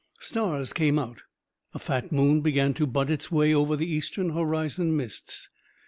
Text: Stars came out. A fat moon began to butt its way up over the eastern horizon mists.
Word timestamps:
Stars 0.19 0.73
came 0.73 0.97
out. 0.97 1.21
A 1.75 1.77
fat 1.77 2.11
moon 2.11 2.41
began 2.41 2.73
to 2.73 2.87
butt 2.87 3.11
its 3.11 3.31
way 3.31 3.53
up 3.53 3.59
over 3.59 3.75
the 3.75 3.85
eastern 3.85 4.31
horizon 4.31 4.97
mists. 4.97 5.51